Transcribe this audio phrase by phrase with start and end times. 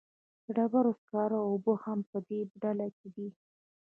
[0.45, 3.29] د ډبرو سکاره او اوبه هم په دې ډله کې دي.